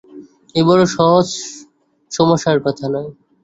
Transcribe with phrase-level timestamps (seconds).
[0.55, 1.27] এ বড় সহজ
[2.11, 3.09] সমস্যার কথা নয়।